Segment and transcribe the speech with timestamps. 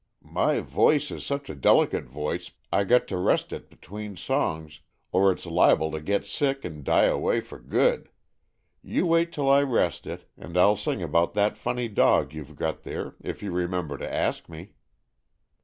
[0.33, 4.79] "My voice is such a delicate voice I got to rest it between songs
[5.11, 8.09] or it's liable to get sick and die away for good.
[8.81, 12.81] You wait 'til I rest it and I'll sing about that funny dog you've got
[12.81, 14.71] there, if you remember to ask me."